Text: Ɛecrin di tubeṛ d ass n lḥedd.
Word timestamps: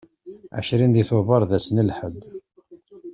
Ɛecrin 0.57 0.93
di 0.95 1.03
tubeṛ 1.09 1.41
d 1.49 1.51
ass 1.57 1.67
n 1.69 1.83
lḥedd. 1.89 2.21